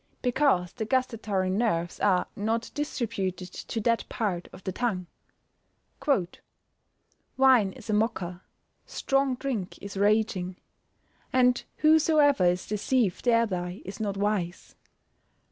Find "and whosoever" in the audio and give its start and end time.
11.31-12.45